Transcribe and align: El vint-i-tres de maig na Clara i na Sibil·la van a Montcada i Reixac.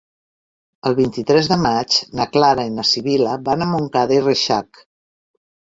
El 0.89 0.95
vint-i-tres 0.99 1.49
de 1.51 1.57
maig 1.65 1.99
na 2.21 2.27
Clara 2.37 2.67
i 2.71 2.73
na 2.79 2.87
Sibil·la 2.95 3.37
van 3.53 3.67
a 3.67 3.71
Montcada 3.75 4.19
i 4.19 4.27
Reixac. 4.27 4.85